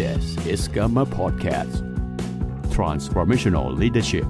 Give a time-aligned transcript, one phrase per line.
[0.00, 1.76] This is Gamma Podcast
[2.74, 4.28] Transformational Leadership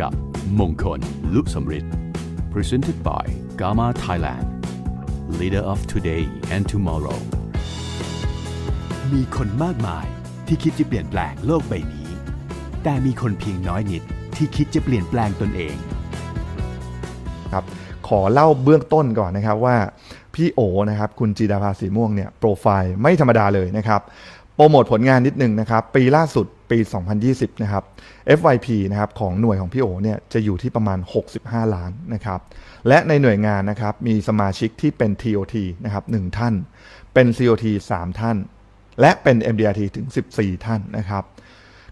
[0.00, 0.12] กับ
[0.60, 1.00] มงคล
[1.34, 1.94] ลุสมฤทธิ์
[2.52, 3.24] Presented by
[3.60, 4.46] Gamma Thailand
[5.40, 6.22] Leader of Today
[6.54, 7.18] and Tomorrow
[9.12, 10.06] มีคนมากมาย
[10.46, 12.08] ที่คิดจะเปลี่ยนแปลงโลกใบนี้
[12.82, 14.02] แต่มีคนเพียงน้อยนิด
[14.36, 15.76] ที่คิดจะเปลี่ยนแปลงตนเอง
[17.52, 17.64] ครับ
[18.08, 19.76] ขอเล่าเบื้องต้นก่อนนะครับว่า
[20.34, 24.02] พี่โอนะครับคุณจีดาภาสีม่วงเนี่ยโปรไฟล์ไม่ธรรมดาเลยนะครับ
[24.56, 26.78] โปรโมทผลงานนิดนึงนะครับ ปีล่าสุดปี
[27.20, 27.84] 2020 นะครับ
[28.38, 30.98] FYP นะครับของหน่วยของพี่โอเนี่ยจะอยู่ที่ประมาณ
[31.36, 32.40] 65 ล้านนะครับ
[32.88, 35.54] และในหน่วยงานนะครับมีสมาชิกที่เป็น TOT
[35.84, 36.54] นะครับ1ท่าน
[37.14, 38.36] เป็น COT 3 ท่าน
[39.00, 41.24] และเป็น MDRT ถึง 14 ท่านนะครับ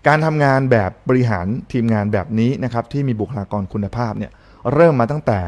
[0.06, 4.32] การทำงานแบบบริหารทีมงานแบบนี้นะครับที่มีบุคลากรคุณภาพเนี่ย
[4.72, 5.40] เริ่มมาตั้งแต่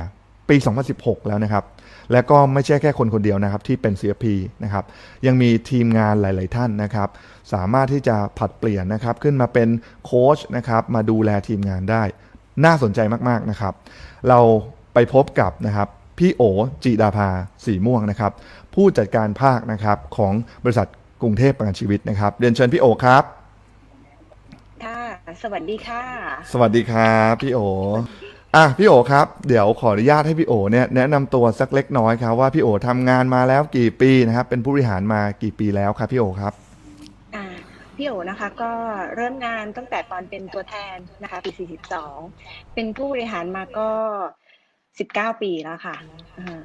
[0.49, 0.57] ปี
[0.93, 1.65] 2016 แล้วนะครับ
[2.13, 4.27] และก็ไม่ใช่แค่คนคนเดียวนะครับที่เป็น CFP
[4.65, 4.85] นะครับ
[5.27, 7.09] ยังมีทีมงานหลาย ๆ ท่านนะครับ
[7.53, 9.69] สามารถที่จะผัดเปลี่ยนนะครับ ขึ้นมาเป็น
[10.05, 12.03] โค้ชนะครับ มาดูแลทีมงานได้
[12.65, 13.75] น่าสนใจมาก ๆ นะครับ
[14.29, 14.41] เรา
[14.95, 16.43] ไปพบกับนะครับพี่โอ
[16.85, 17.29] จิดาภา
[17.65, 18.33] สีม่วงนะครับ
[18.75, 20.33] ผู้จัดการภาคนะครับของ
[20.65, 20.89] บริษัท
[21.23, 23.25] กรุงเทพประกันชีวิตนะครับ เรียนเชิญพี่โอครับ
[24.85, 25.01] ค่ะ
[25.43, 26.03] สวัสดีค่ะ
[26.53, 27.59] สวัสดีครับพี่โอ
[28.55, 36.53] อะพี่โอครับ เดี๋ยวขออนุญาตให้พี่โอเนี่ยแนะนำตัวสักเล็กน้อยครับว่าพี่โอทำงานมาแล้วกี่ปีนะครับเป็นผู้บริหารมากี่ปีแล้วครับพี่โอครับ
[37.35, 37.45] อ่า
[37.97, 38.71] พี่โอนะคะก็
[39.17, 41.51] เริ่มงานตั้งแต่ตอนเป็นตัวแทนนะคะปี
[42.13, 43.89] 42 เป็นผู้บริหารมาก็
[44.85, 45.97] 19 ปีแล้วค่ะ
[46.39, 46.65] อ่า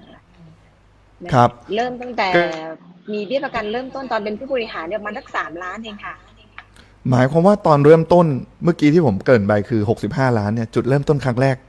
[1.33, 2.29] ครับ เริ่มตั้งแต่
[3.11, 6.15] มีเบี้ยประกันเริ่มต้นตอนเป็นผู้บริหารเนี่ยประมันสักสามล้านเองค่ะ
[7.09, 8.25] หมายความว่าตอนเริ่มต้น
[8.63, 11.68] เมื่อกี้ที่ผมเกรินไปคือ 65 ล้านเนี่ยจุดเริ่มต้นครั้งแรกเ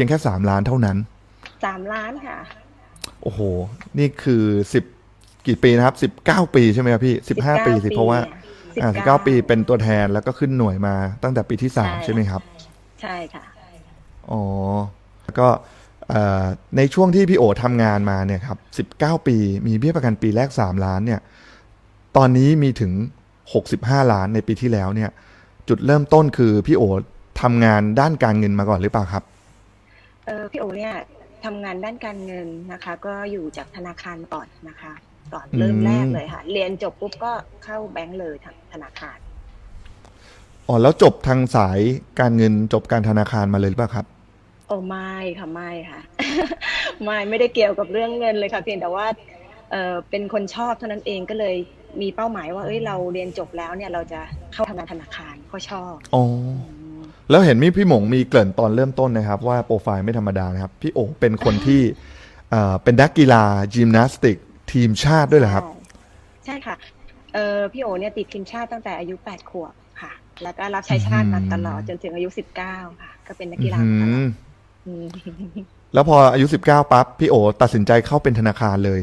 [0.00, 0.96] พียงแค่3ล้านเท่านั้น
[1.64, 2.38] สามล้านค่ะ
[3.22, 3.40] โอ้โห
[3.98, 4.44] นี่คือ
[4.94, 8.18] 10กี่ปีนะครับ19ปีใช่ไหมครับพี่15ปีสิเพราะว่า
[8.82, 12.42] อ่า19ปีเป็นตัวแทนแล้วก็ขึ้นหน่วยมาตั้งแต่ปีที่3ใช่ไหมครับ
[13.02, 13.44] ใช่ค่ะ
[14.30, 14.42] อ๋อ
[15.24, 15.48] แล้วก็
[16.08, 16.44] เอ่อ
[16.76, 18.54] ในช่วงที่พี่โอทำงานมาเนี่ยครั
[18.84, 19.36] บ19ปี
[19.66, 21.20] มีเบี้ยประกันปีแรก3ล้านเนี่ย
[22.16, 22.92] ตอนนี้มีถึง
[23.52, 25.10] 65ล้านในปีที่แล้วเนี่ย
[25.68, 26.82] จุดเริ่มต้นคือพี่โอ
[27.42, 30.94] ทำงานด้านการเงินมาก่อนหรือเปล่าครับเออพี่โอเนี่ย
[31.44, 34.92] ทำงานด้านการเงินนะคะ ก็อยู่จากธนาคารก่อนนะคะ
[35.34, 37.32] ก่อนเริ่มอืมแรกเลยค่ะ เรียนจบปุ๊บก็
[37.64, 39.18] เข้าแบงก์เลยทางธนาคาร
[40.66, 41.80] อ๋อแล้วจบทางสาย
[42.20, 44.06] การเงินจบการธนาคารมาเลยหรือเปล่าครับ
[44.66, 46.00] โอ้ไม่ค่ะไม่ค่ะ
[47.04, 49.06] ไม่ไม่ได้เกี่ยวกับเรื่องเงินเลยค่ะเพียงแต่ว่า
[49.70, 51.56] เออเป็นคนชอบเท่านั้นเองก็เลย
[52.00, 54.20] มีเป้าหมายว่าเอ้ยเราเรียนจบแล้วเนี่ยเราจะ
[54.52, 56.24] เข้าทำงานธนาคารก็ชอบอ๋อ
[57.30, 61.82] แล้วเห็นมีพี่หมงมีเกริ่นตอนเริ่มต้นนะครับ ว่าโปรไฟล์ไม่ธรรมดานะครับ พี่โอเป็นคนที่
[62.50, 64.36] เอ่อเป็นนักกีฬายิมนาสติก
[64.72, 65.64] ทีมชาติด้วยเหรอครับ
[66.44, 66.74] ใช่ค่ะ
[67.34, 74.22] เออพี่โอเนี่ยติดทีมชาติตั้งแต่อายุแปดขวบค่ะ แล้วก็รับใช้ชาติมาตลอดจนถึงอายุสิบเก้าค่ะ ก็เป็นนักกีฬาอืมาตลอมด
[74.86, 75.04] อืม
[75.94, 79.00] แล้วพออายุ 19 ปั๊บ พี่โอตัดสินใจเข้าเป็นธนาคารเลย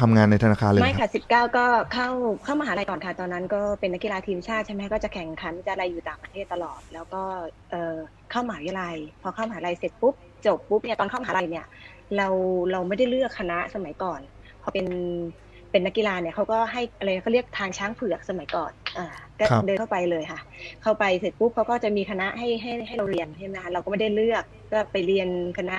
[0.00, 2.08] ทำงานในธนาคารเลยไม่คค่ะรับสิบเก้าก็เข้า
[2.44, 7.22] เข้ามหาลัยก่อนค่ะ ตอนนั้นก็เป็นนักกีฬาทีมชาติใช่ไหมก็จะแข่งขันจะอะไรอยู่ต่างประเทศตลอด แล้วก็
[7.70, 7.94] เออ
[8.30, 10.14] เข้ามหาวิทยาลัย พอเข้ามหาวิทยาลัยเสร็จปุ๊บ
[10.46, 11.66] จบปุ๊บเนี่ยตอนเข้ามหาลัยเนี่ย
[12.16, 12.28] เรา
[12.72, 14.20] เราไม่ได้เลือกคณะสมัยก่อน
[14.62, 14.86] พอเป็น
[15.70, 19.06] เป็นนักกีฬาเนี่ยเขาก็ให้อะไรเขาเรียกทางช้างเผือกสมัยก่อนอ่า
[19.38, 20.40] ก็ครับเดินเข้าไปเลยค่ะ
[20.82, 25.28] เข้าไปเสร็จปุ๊บเขาก็จะมีคณะให้ให้ให้เราเรียนใช่ไหมคะเราก็ไม่ได้เลือกก็ไปเรียน
[25.58, 25.78] คณะ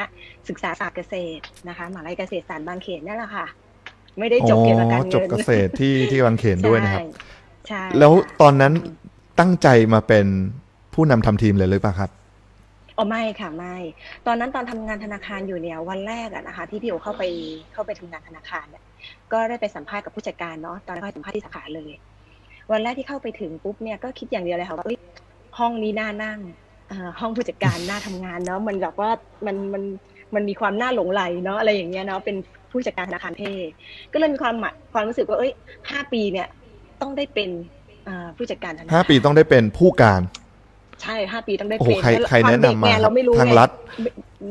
[0.50, 3.46] ศึกษาศาสตร์เกษตรนะคะมหาลัยเกษตรศาสตร์บางเขนนั่นแหละค่ะ
[4.20, 7.02] ไม่ได้จบเกี่ยวกับการอ๋อเงินจบเกษตรที่ที่บางเขนด้วยนะครับ
[7.68, 8.74] ใช่ใช่แล้วค่ะตอนนั้น
[9.40, 10.26] ตั้งใจมาเป็น
[10.94, 12.10] ผู้นำทำทีมเลยหรือเปล่าครับ
[12.98, 13.76] อ๋อไม่ค่ะไม่
[14.28, 17.24] ตอนนั้นตอนทำงานธนาคารอยู่เนี่ยวันแรกอะนะคะ ที่พี่โอเข้าไป
[17.74, 18.84] เข้าไปทำงานธนาคารเนี่ย
[19.34, 21.92] ก็ได้ไปสัมภาษณ์กับผู้จัดการเนาะตอนนั้นก็ให้สัมภาษณ์ที่สาขาเลย
[22.72, 24.98] วันแรกที่เข้าไปถึงปุ๊บเนี่ยก็คิดอย่างเดียวเลยค่ะว่าเอ้ย
[25.60, 26.40] ห้องนี้น่านั่ง
[26.90, 29.10] เอ่อห้องผู้จัดการน่าทำงานเนาะมันแบบว่า
[29.46, 29.84] มันมัน
[30.36, 32.38] มันมีความน่าหลงไหลเนาะอะไรอย่างเงี้ยเนาะเป็น
[32.72, 33.54] ผู้จัดการธนาคารเท่
[34.14, 35.52] ก็เลยมีความหมายความรู้สึกว่าเอ้ย
[35.90, 36.48] ห้าปีเนี่ย
[37.02, 37.50] ต้องได้เป็น
[38.06, 40.22] เอ่อผู้จัดการธนาคาร5ปีต้องได้เป็นผู้การ
[41.02, 43.70] ใช่ห้าปีต้องได้โอ้โหเป็นใครล้วใครแนะนำมาควเด็กไเราไม่รู้ทางไรัฐ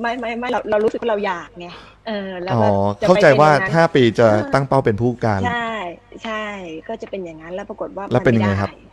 [0.02, 1.66] ไม่ไม่ไม่เราเรารู้สึกว่าเราอยากไง
[2.06, 2.64] เออแล้วอ๋อ
[3.00, 5.70] ก็ะเข้าใจไปป็นว่าอย่งนั้น5ปีจะเออตั้งเป้าเป็นผู้การ ใช่
[6.24, 6.44] ใช่
[6.88, 8.86] ก็จะเป็นอย่างนั้นแล้วปรากฏว่าแล้วเป็นมัม่ยังไงครับด้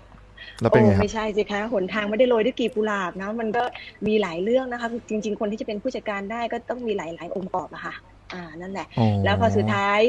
[0.62, 3.64] แล้วเป็นไงโอ้ครับไม่ใช่สิคะหนทางไม่ได้โรยด้วยกลีบกุหลาบนะมันก็
[4.08, 7.94] มีหลายเรื่องนะคะจริง ๆ คนที่จะเป็นผู้จัดการได้ก็ต้องมีหลายหลายๆองค์ประกอบอะค่ะ
[8.34, 10.00] อ่านั่นแหละอ๋อแล้วพอสุดท้าย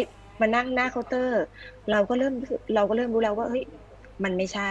[0.40, 1.40] มานั่งหน้าเคาน์เตอร์
[1.90, 3.64] เราก็เริ่มรู้สึกเราก็เริ่มรู้แล้วว่าเฮ้ย
[4.24, 4.70] มันไม่ใช่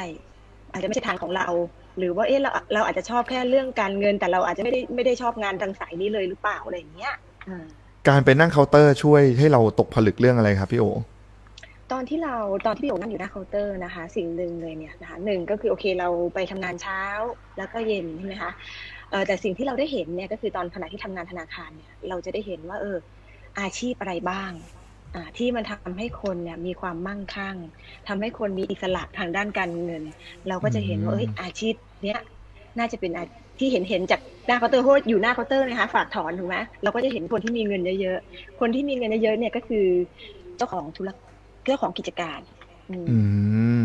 [0.71, 1.47] อาจจะไม่ใช่ทางของเรา
[1.97, 7.13] หรือว่าเอ๊ะเราเราอาจจะชอบแค่เรื่องการเงิน แต่เราอาจจะไม่ได้ไม่ได้ชอบงานทางสายนี้เลยหรือเปล่าอะไรอย่างเงี้ย
[7.47, 7.65] อ่า
[8.07, 10.97] การไปนั่งเคาน์เตอร์ช่วยให้เราตกผลึกเรื่องอะไรครับพี่โอต
[11.91, 12.35] ตอนที่เรา
[12.65, 17.01] ตอนที่พี่โอนั่งอยู่หน้าเคาน์เตอร์นะคะ สิ่งหนึ่งเลยเนี่ยนะคะหนึ่งก็คือโอเคเราไปทำงานเช้า
[17.57, 18.51] แล้วก็เย็นใช่ไหมคะ
[19.09, 22.97] เออแต่สิ่งที่เราได้เห็นเนี่ยก็คือตอนขณะที่ทำงานธนาคารเนี่ยเราจะได้เห็นว่าเออ
[23.59, 24.51] อาชีพอะไรบ้าง
[25.15, 27.57] อ่าที่มันทำให้คนเนี่ยมีความมั่งคั่ง
[28.07, 30.03] ทำให้คนมีอิสระทางด้านการเงิน
[30.47, 31.73] เราก็จะเห็นว่าเอ้ยอาชีพ
[32.03, 32.19] เนี้ย
[32.77, 33.23] น่าจะเป็นอา
[33.59, 39.85] ที่เห็นเห็นจากหน้าเคาน์เตอร์เพราะว่าอยู่หน้าเคาน์เตอร์นะคะฝากถอนถูกไหมเราก็จะเห็นคนที่มีเงินเยอะๆคนที่มีเงินเยอะๆเนี่ยก็คือ
[40.57, 41.09] เจ้าของธุร
[41.67, 42.39] เจ้าของกิจการ
[42.89, 43.15] อืมอื
[43.79, 43.83] ม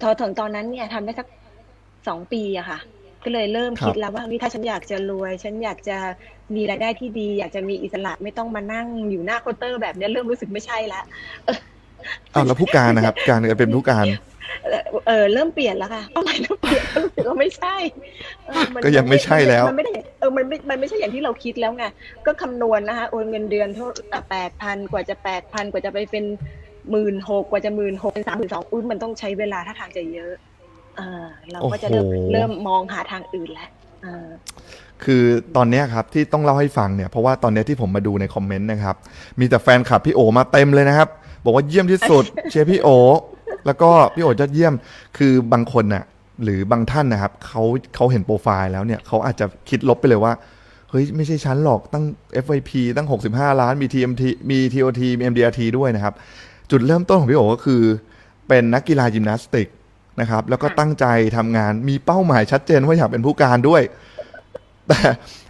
[0.00, 1.26] พอถึงตอนนั้นเนี่ยทำได้สัก
[2.08, 2.78] สองปีอะค่ะ
[3.24, 5.96] ก็เลยเริ่มครับคิดแล้วว่าเฮ้ยถ้าฉันอยากจะรวย ฉันอยากจะ
[6.54, 11.00] มีรายได้ที่ดี อยากจะมีอิสระไม่ต้องมานั่งอยู่หน้าเคาน์เตอร์แบบเนี้ยเริ่มรู้สึกไม่ใช่ละ
[12.34, 14.06] อ้าวแล้วผู้การนะครับ การเป็นผู้การ
[14.64, 17.74] เออเออเริ่มเปลี่ยนแล้วค่ะเป้าหมายเริ่มเปลี่ยนรู้สึกว่าไม่ใช่
[18.46, 21.84] เออมันก็ยังไม่ใช่แล้ว มันไม่ได้เออมันไม่มันไม่ใช่อย่างที่เราคิดแล้วไง
[22.26, 23.86] ก็คำนวณนะคะโอนเงินเดือนเท่า
[24.30, 26.24] แปดพันกว่าจะแปดพันกว่าจะไปเป็น
[26.90, 30.32] หมื่นหกกว่าจะหมื่นหกเป็นสามหมื่นสองอุ้ยมันต้องใช้เวลาถ้าทางจะเยอะ
[30.98, 33.68] เออเราก็จะเริ่มโอ้โหเริ่มมองหาทางอื่นแล้ว
[34.02, 34.28] เออ
[35.04, 35.24] คือ
[35.56, 38.96] ตอนเนี้ยครับที่ต้องเล่าให้ฟังเนี่ยเพราะว่าตอนเนี้ยที่ผมมาดูในคอมเมนต์นะครับ
[39.40, 41.08] มีแต่แฟนคลับพี่โอมาเต็มเลยนะครับ
[41.44, 42.88] บอกว่าเยี่ยมที่สุด เชียร์พี่โอ
[43.66, 44.74] แล้วก็พี่โอยอดเยี่ยม
[45.18, 46.04] คือบางคนน่ะ
[46.42, 47.62] หรือบางท่านนะครับเขา
[47.94, 50.32] เขาเห็นโปรไฟล์แล้วเนี่ยเขาอาจจะคิดลบไปเลยว่า
[50.90, 52.04] เฮ้ย ไม่ใช่ชั้นหรอกตั้ง
[52.44, 56.14] FYP ตั้ง 65 ล้านมี TMT มี TOT มี MDRT ด้วยนะครับ
[56.70, 57.82] จุดเริ่มต้นของพี่โอก็คือ
[58.48, 59.68] เป็นนักกีฬายิมนาสติก
[60.20, 61.06] นะครับ แล้วก็ค่ะตั้งใจ
[61.36, 63.82] ทำงานมีเป้าหมายชัดเจนว่าอยากเป็นผู้การด้วย
[64.88, 64.98] แต่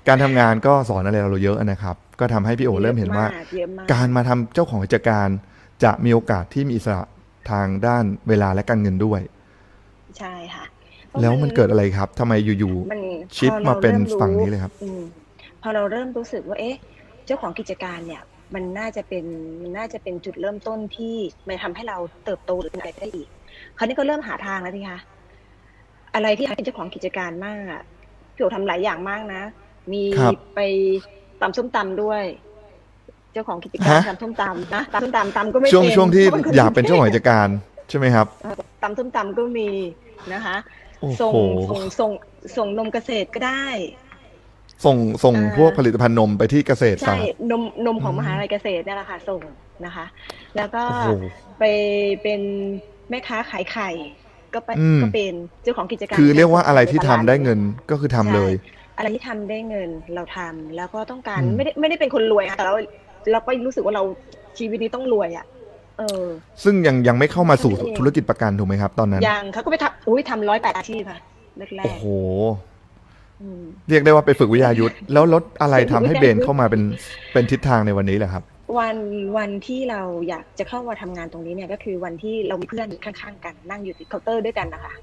[0.09, 3.27] การทำงานก็สอนอะไรเราเยอะนะครับ ก็ทำให้พี่โอเริ่มเห็นว่า
[3.57, 5.29] เยอะมากการมาทำเจ้าของกิจการ
[5.85, 7.05] จะมีโอกาสที่มีอิสระ
[7.51, 9.21] ทางด้านเวลาและการเงินด้วย
[10.19, 10.65] ใช่ค่ะ
[11.21, 15.01] แล้วมันเกิดอะไรครับทำไมอยู่มันๆชิปพอรมาเป็นริ่รู้ฝั่งนี้เลยครับอืม
[15.63, 16.77] พอเราเริ่มรู้สึกว่า เอ๊ะ
[17.27, 18.23] เจ้าของกิจการเนี่ย
[18.55, 19.25] มันน่าจะเป็น
[19.63, 21.17] มันน่าจะเป็นจุดเริ่มต้นที่
[21.49, 23.29] มันทำให้เราเติบโตหรือเป็นอะไรได้อีก
[23.79, 25.01] คราวนี้ก็เริ่มหาทางแล้วทีคะ
[26.15, 27.83] อะไรที่เป็นเจ้าของกิจการมากอะ
[28.35, 29.43] พี่โอทำหลายอย่างมากนะ
[29.93, 30.61] มีครับไป
[31.41, 32.23] ตำส้มตำด้วย
[33.33, 37.49] เจ้าของกิจการฮะตำส้มตำนะตำส้มตำตำก็ไม่ช่วงเป็นช่วงที่พระคอยากเป็นเจ้าของกิจการ
[37.89, 39.69] ใช่ไหมครับเออตำส้มตำก็มี
[40.33, 40.57] นะคะ
[41.01, 41.39] โอ้ส่งโห
[41.71, 42.11] ส่งส่ง
[42.57, 43.65] ส่งนมเกษตรก็ได้
[44.85, 49.41] ส่งส่งอ่าพวกผลิตภัณฑ์นมไปที่เกษตรศาใช่สตร์นมนมของอืมมหาลัยเกษตรเนี่ยแหละค่ะส่ง
[49.87, 50.07] นะคะ
[50.57, 51.25] แล้วก็โอ้โห
[51.59, 51.65] ไป
[52.23, 52.41] เป็น
[53.11, 53.91] แม่ค้าขายไข่
[54.55, 57.61] ก็ไปอืม ก็เป็นเจ้าของกิจการคือเรียกว่าอะไรที่ทำในตลาได้เงิน
[57.91, 62.75] ก็คือทำเลย ใช่อะไรที่ทำได้เงินเราทำแล้วก็ต้องการอืม ไม่ได้ไม่ได้เป็นคนรวยค่ะแต่เรา
[63.33, 64.03] เราก็รู้สึกว่าเรา
[64.59, 65.47] ชีวิตนี้ต้องรวยอะ
[65.99, 66.25] เออ
[66.65, 71.19] ซึ่งยังยังไม่เข้ามาสู่เท่านั้นเองธุรกิจประกันถูกไหมครับ ตอนนั้นยังเขาก็ไปทำอุ้ยทำร้อยแปดอาชีพค่ะ
[71.77, 72.07] แรโอ้กโห
[72.77, 76.83] ๆอืม เรียกได้ว่าไปฝึกวิทยายุทธแล้วรถอะไรทำให้ฝึกวิทยายุทธเบนเข้ามาเป็น
[77.33, 78.43] เป็นทิศทางในวันนี้แหละครับ
[78.79, 78.97] วัน
[79.37, 84.95] วันที่เราอยากจะเข้ามาทำงานตรงนี้เนี่ยก็คือวันที่เรามีเพื่อนข้างๆ กันนั่งอยู่ที่เคาน์เตอร์ด้วยกันนะคะ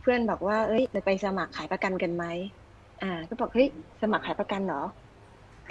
[0.00, 2.24] เพื่อนบอกว่าเอ้ยไปสมัครขายประกันกันไหม
[3.02, 3.68] อ่า ก็บอกเฮ้ย
[4.02, 4.82] สมัครขายประกันเหรอ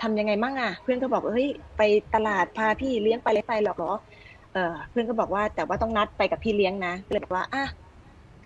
[0.02, 1.48] ทำยังไงมั่งอะ เพื่อนก็บอกเฮ้ย
[1.78, 1.82] ไป
[2.16, 3.94] ตลาดพาพี่เลี้ยงไปเลี้ยงไปหรอกเหรอ
[4.54, 7.66] เออเพื่อนก็บอกว่าแต่ว่าต้องนัดไปกับพี่เลี้ยงนะเลยบอกว่าอะ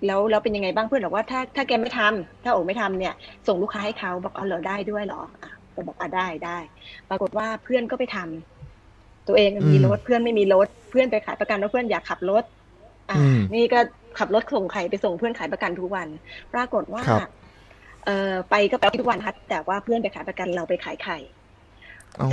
[0.06, 3.14] แล้วแล้วเป็นยังไงบ้างเพื่อนบอกว่าถ้าถ้าแกไม่ทำถ้าโอไม่ทำเนี่ย
[3.48, 6.58] ส่งลูกค้าให้เขาบอกเอาเหรอได้ด้วยเหรออะก็บอกอะได้ได้
[7.10, 8.59] ปรากฏว่าเพื่อนก็ไปทำ
[9.30, 12.44] ตัวเองมีอืมรถเพื่อนไม่มีรถเพื่อนไปขายประกันแล้วเพื่อนอยากขับรถ
[13.10, 13.80] อ่าอืมนี่ก็
[14.20, 16.08] ขับรถส่งใครไปส่งเพื่อนขายประกันทุกวัน
[16.54, 17.30] ปรากฏว่าครับ
[18.06, 21.18] เอ่อไปก็ไปทุกวันค่ะแต่ว่าเพื่อนไปขายประกันเราไปขายไข่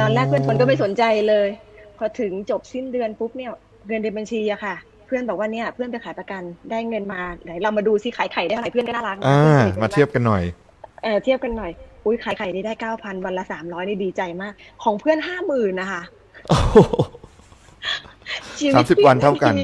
[0.00, 1.48] ตอนแรกเพื่อนคนก็ไม่สนใจเลย
[1.98, 3.50] พอถึงจบสิ้นเดือนปุ๊บเนี่ย
[3.86, 4.74] เงินในบัญชีอะค่ะ
[5.06, 10.42] เพื่อนบอกว่าเนี่ย เพื่อนไปขายประกันได้เงินมาไหนเรามาดูซิขายไข่ได้เท่าไหร่เพื่อนก็น่ารักนะอ่าพื่อนก็ลมาเทียบกันหน่อย
[11.02, 11.72] เออเทียบกันหน่อย
[12.04, 16.25] อุ้ยขายไข่นี่ได้เก้าพันวันละสามร้อยนี่ดีใจมาก ของเพื่อนห้าหมื่นนะคะโอ้โหชีวิต
[18.74, 19.54] สามสิบวันเท่ากัน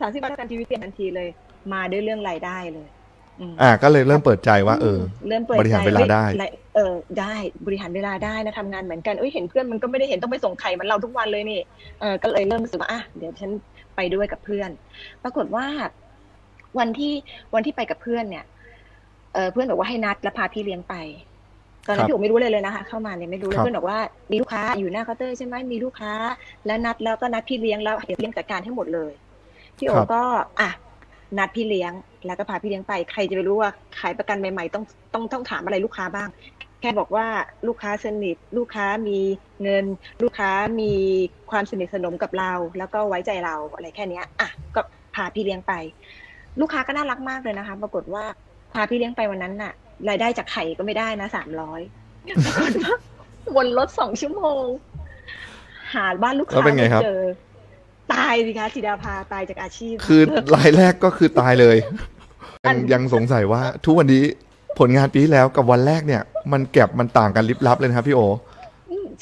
[0.00, 1.28] สามสิบวันเท่ากันชีวิตเปลี่ยนทันทีเลย
[1.72, 2.86] มาด้วยเรื่องรายได้เลย
[3.40, 4.98] อืมอ่าก็เลยเริ่มเปิดใจว่าเออ
[5.28, 7.34] เริ่มเปิดบริหารใจเวลาได้ฮ้ยเออได้
[7.66, 11.60] บริหารเวลาได้นะทำงานเหมือนกันเอ้ยเห็นเพื่อนมันก็ไม่ได้เห็นต้องไปส่งไข่เหมันเราทุกวันเลยนี่
[12.00, 13.50] เออก็เลยเริ่มรู้สึกว่าอะเดี๋ยวฉัน
[13.96, 14.70] ไปด้วยกับเพื่อน
[15.22, 15.66] ปรากฏว่า
[16.78, 17.12] วันที่
[17.54, 18.44] วันที่ไปกับเพื่อนเนี่ย
[19.34, 20.94] เออเพื่อนบอกว่าให้นัดแล้วพาพี่เลี้ยงไป
[21.88, 23.98] ตอนนั้ครันบพี่โอไม่รู้เลยเลยนะคะเข้ามาเนี่ยไม่รู้เลคยรับเพื่อนบอกว่า
[24.30, 26.12] มีลูกค้าอยู่หน้าเคาน์เตอร์ใช่ไหมมีลูกค้า
[26.66, 29.12] แล้วนัดแล้วก็นัดพี่เลี้ยงแล้วเดี๋ยวเลี้ยงจัดการให้หมดเลย
[29.78, 30.22] พี่โอครับก็
[30.60, 30.70] อะ
[31.38, 31.92] นัดพี่เลี้ยง
[32.26, 36.28] แล้วก็พาพี่เลี้ยงไปใครจะไปรู้ว่าขายประกันใหม่ๆต้องต้องต้องถามอะไรลูกค้าบ้าง
[36.80, 37.26] แค่บอกว่า
[37.68, 39.18] ลูกค้าสนิทลูกค้ามี
[39.62, 39.84] เงิน
[40.22, 40.92] ลูกค้ามี
[41.50, 44.80] ความสนิทสนมกับเรา แล้วก็ไว้ใจเราอะไรแค่เนี้ยอะก็
[45.14, 45.72] พาพี่เลี้ยงไป
[46.60, 48.24] ลูกค้าก็น่ารักมากเลยนะคะ ปรากฏว่า
[48.74, 49.72] พาพี่เลี้ยงไปวันนั้นน่ะ
[50.08, 51.80] รายได้จากไข่ก็ไม่ได้นะสามร้อย
[52.44, 52.94] ปรากฏว่า
[53.56, 54.64] วนรถสองชั่วโมง
[55.94, 57.22] หาบ้านลูกแล้ค้าวเป็นไงครับม่เจอ
[58.12, 60.22] ตายสิคะจิดาภาตายจากอาชีพ คือ
[60.54, 61.76] รายแรกก็คือตายเลย
[62.66, 64.24] ยังยังสงสัยว่าทุกวันนี้
[64.78, 68.32] ผลงานปีที่แล้วกับวันแรกเนี่ย มันแก็บมันต่างกันลิบลับเลยนะครับพี่โอม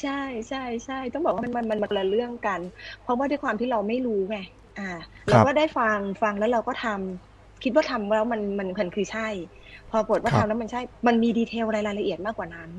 [0.01, 2.59] ใช่ใช่ใช่ต้องบอกว่ามันมันมันมันคนละเรื่องกัน
[3.03, 4.37] เพราะว่าด้วยความที่เราไม่รู้ไง
[4.79, 4.89] อ่า
[5.29, 7.26] ครัเราบก็ได้ฟังฟังแล้วเราก็ทำ
[7.63, 9.27] คิดว่าทำแล้วมันมันมันคือใช่
[9.89, 12.69] พอปรากฏว่าครับทำแล้วมันใช่ มันมีดีเทลรายละเอียดมากกว่านั้น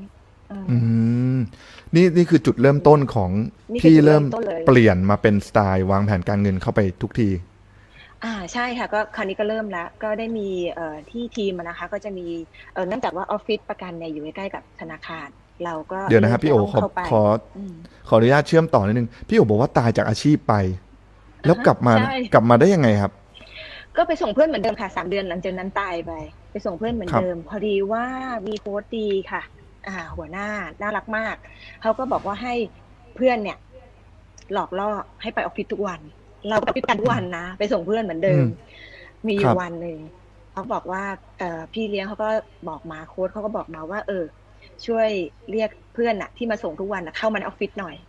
[0.51, 0.77] อืมอื
[1.35, 1.39] ม
[1.95, 3.31] นี่นี่คือจุดเริ่มต้นของ
[3.71, 7.29] นี่คือที่จุดเริ่เริ่มมต้นเลยเปลี่ยนมาเป็นสไตล์วางแผนการเงินเข้าไปทุกที
[8.23, 12.25] อ่าใช่ค่ะ ก็คราวนี้ก็เริ่มแล้ว ก็ได้มีเอ่อที่ทีมอะนะคะ ก็จะมี
[12.73, 15.27] เอ่อเนื่องจากว่าออฟฟิศประกันเนี่ยอยู่ใกล้ๆกับธนาคาร
[15.65, 17.23] เราก็เดี๋ยวนะครับพี่โอเริ่มขอเข้าไปขอ
[17.57, 17.73] อืม
[18.07, 20.53] ขออนุญาตเชื่อมต่อนิดนึง พี่โอบอกว่าตายจากอาชีพไป
[21.45, 23.11] แล้วกลับมาใช่กลับมาได้ยังไงครับ
[23.99, 26.11] ก็ไปส่งเพื่อนเหมือนเดิมค่ะสามเดือนหลังจากนั้นตายไป
[26.51, 28.05] ไปส่งเพื่อนเหมือนครับเดิม พอดีว่า
[28.47, 29.41] มีโค้ชดีค่ะ
[29.87, 30.47] อ่า หัวหน้า
[30.81, 31.35] น่ารักมาก
[31.81, 32.53] เขาก็บอกว่าให้
[33.15, 33.57] เพื่อนเนี่ย
[34.53, 34.89] หลอกล่อ
[35.21, 36.01] ให้ไปออฟฟิศทุกวัน
[36.47, 38.45] เราไปออฟฟิศกันทุกวันนะไปส่งเพื่อนเหมือนเดิม
[39.27, 39.97] มีอยู่รับวันหนึ่ง
[40.51, 41.03] เขาบอกว่า
[41.37, 42.29] เอ่อพี่เลี้ยงเขาก็
[42.67, 44.15] บอกมาโค้ชเขาก็บอกมาว่า เออ
[44.85, 45.09] ช่วย
[45.49, 48.08] เรียกเพื่อนอะที่มาส่งทุกวันอะเข้ามาในออฟฟิศหน่อยปรา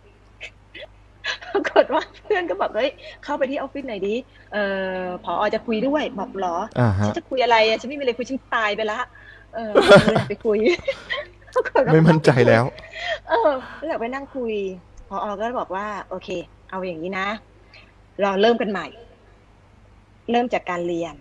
[1.83, 2.91] ฏว่าเพื่อนก็บอกเฮ้ย
[3.23, 4.15] เข้าไปที่ออฟฟิศหน่อยดิ
[4.53, 4.63] เอ่
[5.01, 8.99] อพอจะคุยด้วยบอกเหรออ่าฉัฮะนจะคุยอะไรอะฉันไม่มีอะไรคุยฉันตายไปละ
[9.55, 9.73] เออ
[10.03, 10.57] เออไปคุย
[11.55, 12.63] ปรากฏว่าไม่มั่นใจแล้ว
[13.29, 13.51] เออ
[13.87, 14.53] แล้วไปนั่งคุย
[15.09, 16.29] พออก็บอกว่า โอเค
[16.69, 17.27] เอาอย่างนี้นะ
[18.21, 18.87] เราเริ่มกันใหม่
[20.31, 21.15] เริ่มจากการเรียน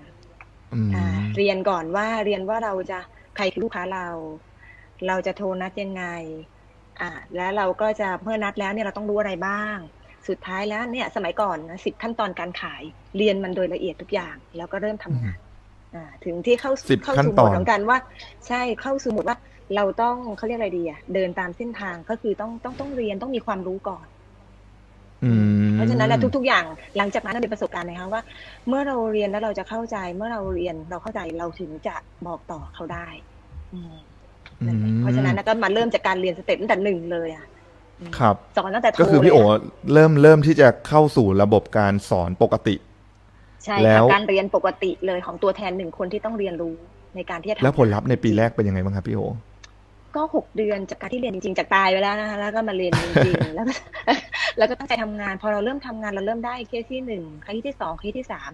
[0.75, 1.05] อืมอ่า
[1.37, 2.99] เรียนก่อนว่าเรียนว่าเราจะ
[3.37, 4.07] ใครคือลูกค้าเรา
[5.07, 6.05] เราจะโทรนัดยังไง
[7.00, 9.76] อ่า แล้วเราก็จะเมื่อนัดแล้วเนี่ยเราต้องรู้อะไรบ้าง
[10.28, 12.82] สุดท้ายแล้วเนี่ยสมัยก่อนนะสิบขั้นตอนการขาย
[13.16, 15.38] เรียนมันโดยละเอียดทุกอย่าง แล้วก็เริ่มทำงาน
[15.94, 17.98] อ่าถึงที่เข้าสิบเข้าขั้นสู่โหตมอดนของการว่า
[18.46, 19.38] ใช่เข้าสู่โหมดว่า
[19.76, 24.06] เราต้องเขาเรียกอะไรดีอะเดินตามเส้นทางก็คือต้องต้องต้องเรียนต้องมีความรู้ก่อน
[25.24, 26.64] อืมเพราะฉะนั้นนะทุก ๆ อย่าง
[26.96, 28.22] หลังจากนั้นเรามีประสบการณ์นะคะว่า
[28.68, 31.94] เมื่อเราเรียนแล้วเราจะเข้าใจ เมื่อเราเรียนเราเข้าใจเราถึงจะ
[32.26, 33.08] บอกต่อเขาได้
[33.72, 33.94] อืม
[34.66, 37.60] นั่นแหละเพราะฉะนั้นนะก็มาเริ่มจากการเรียน step ตั้งแต่หนึ่งเลยอะอืม
[38.19, 39.61] ครับสอนตั้งแต่โทก็คือพี่โอเลย
[39.92, 42.75] เริ่มเริ่มที่จะเข้าสู่ระบบการสอนปกติ
[43.64, 46.75] ใช่ค่ะแล้วการเรียนปกติเลยของตัวแทนหนึ่งคนที่ต้องเรียนรู้
[47.16, 49.23] ในการที่จะทำแล้วผลลัพธ์ในปีแรกเป็นยังไงบ้างครับพี่โอ
[50.16, 53.75] ก็หกเดือนจากการที่เรียนจริงๆจากตายไปแล้วนะคะแล้วก็มาเรียนจริงๆแล้วก็
[54.59, 58.50] แล้วก็ตั้งใจทำงาน พอเราเริ่มทำงานเราเริ่มได้เคสที่หนึ่งเคสที่สองเคสที่สาม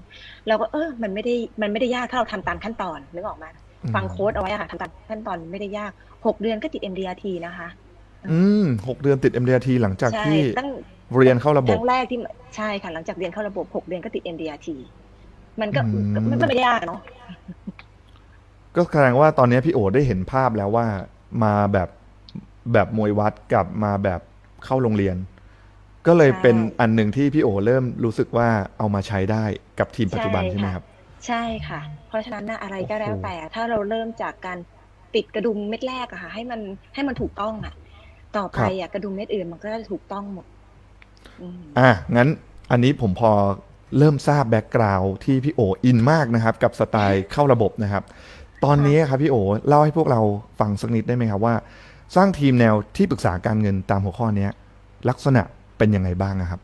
[0.49, 3.49] เราก็เออมันไม่ได้มันไม่ได้ยากถ้าเราทำตามขั้นตอนนึกออกมา
[3.83, 5.93] อืมฟังโค้ดเอาไว้อะค่ะทำตามขั้นตอนไม่ได้ยาก
[6.27, 7.69] หกเดือนก็ติด MDRT นะคะ
[8.33, 10.71] อืมหกเดือนติด MDRT หลังจากใช่ที่ตั้ง
[11.17, 12.19] เรียนเข้าระคบบรั้งแรกที่
[12.57, 14.69] ใช่ค่ะหลังจากเรียนเข้าระบบหกเดือนก็ติด MDRT
[15.61, 17.01] มันก็อืม มันไม่ได้ยากอะเนาะ
[18.77, 20.87] ก็แสดงว่าตอนนี้พี่โอได้เห็นภาพแล้วว่า
[21.45, 21.89] มาแบบ
[22.73, 24.21] แบบมวยวัดกับมาแบบ
[24.65, 25.17] เข้าโรงเรียน
[26.07, 29.45] ก็เลยเป็นอันหนึ่งที่พี่โอเริ่มรู้สึกว่าเอามาใช้ได้
[29.79, 30.85] กับทีมปัจจุบันใช่ไหมครับ
[31.27, 34.59] ใช่ค่ะ เพราะฉะนั้นนะอะไรก็โอ้โหแล้วแต่ ถ้าเราเริ่มจากการ
[35.15, 36.61] ติดกระดุมเม็ดแรกอะค่ะ ให้มัน
[36.95, 37.75] ให้มันถูกต้องอะ
[38.39, 40.47] ต่อไปอะกระดุมเม็ดอื่นมันก็จะถูกต้องหมด
[41.41, 42.29] อืมอะงั้น
[42.71, 43.33] อันนี้ผมพอ
[43.99, 48.05] เริ่มทราบ background ที่พี่โอ in มากนะครับ กับสไตล์เข้าระบบนะครับ
[48.65, 49.37] ตอนนี้ครับพี่โอ
[49.69, 50.21] เล่าให้พวกเรา
[50.61, 51.55] ฟังสักนิดได้ไหมครับว่า
[52.17, 54.51] สร้างทีมแนวที่ปรึกษาการเงินตามหัวข้อเนี้ย
[55.09, 55.43] ลักษณะ
[55.79, 56.61] เป็นยังไงบ้างนะครับ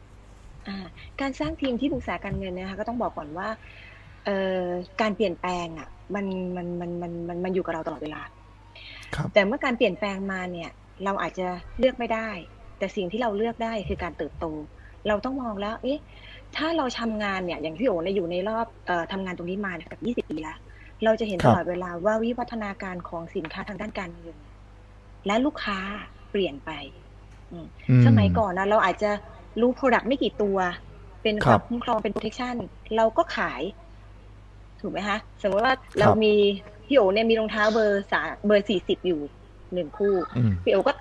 [0.69, 0.87] อ่า
[1.21, 3.49] การสร้างทีมที่ปรึกษาการเงินเนยนะคะก็ต้องบอกก่อนว่า
[4.25, 4.62] เอ่อ
[5.00, 6.26] การเปลี่ยนแปลงอะมัน
[6.57, 8.23] มันมันมันมันมันอยู่กับเราตลอดเวลา
[9.14, 10.71] ครับแต่เมื่อการเปลี่ยนแปลงมาเนี่ย
[11.05, 11.47] เราอาจจะ
[11.79, 12.29] เลือกไม่ได้
[12.79, 14.47] แต่สิ่งที่เราเลือกได้คือการเติบโต
[15.09, 16.01] เราต้องมองแล้ว เอ๊ะ
[16.57, 20.59] ถ้าเราทำงานเนี่ย อย่างพี่โอ๋เนี่ยอยู่ในรอบเอ่อทำงานตรงนี้มาเนี่ยแบบ 20 ปีแล้ว
[21.05, 24.37] เราจะเห็นครัตบลอดเวลาว่าวิวัฒนาการของสินค้าทางด้านการเงิน
[25.27, 25.79] และลูกค้า
[26.31, 26.71] เปลี่ยนไป
[27.53, 27.59] อื
[28.07, 29.11] สมัยก่อนนะเราอาจจะ
[29.61, 30.57] รู้ Product ไม่กี่ตัว
[31.23, 32.55] เป็นคครับวามคุ้มครองเป็น protection
[32.97, 33.63] เราก็ขาย
[34.81, 36.35] ถูกไหมคะ สมมติว่าเรามี
[36.87, 39.21] พี่โอเนี่ยมีรองเท้าเบอร์สาเบอร์สี่สิบอยู่
[39.75, 40.93] หนึ่งคู่อืมพี่โอก็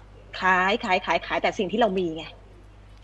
[0.42, 2.26] ขายขายขายขายแต่สิ่งที่เรามีไง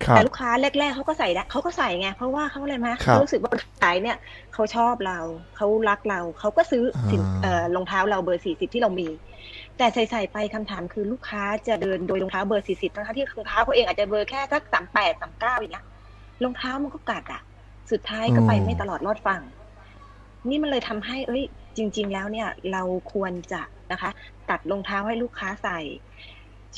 [0.03, 4.17] ครับแต่ลูกค้าแรกๆเขาก็ใส่ได้เขาก็ใส่ไงเพราะว่าเขาอะไรมาครับเขารู้สึกว่าขายเนี่ย
[4.53, 5.19] เขาชอบเรา
[5.55, 9.09] เขารักเราเขาก็ซื้อสินอ่าเอ่อรองเท้าเราเบอร์สี่สิบที่เรามี
[9.77, 15.86] แต่ใส่ใส่ไปคำถามคือลูกค้าจะเดินโดยรองเท้าเบอร์สี่สิบทั้งๆที่รองเท้าเขาเองอาจจะเบอร์แค่สักสามแปดสามเก้าอย่างเงี้ย
[16.43, 17.41] รองเท้ามันก็กัดอะ
[17.91, 19.41] สุดท้ายก็ไปไม่ตลอดรอดฝั่ง
[20.50, 21.43] นี่มันเลยทำให้ เอ้ย
[21.77, 22.83] จริง ๆ แล้วเนี่ย เรา
[23.13, 24.10] ควรจะ นะคะ
[24.50, 25.79] ตัดรองเท้าให้ลูกค้าใส่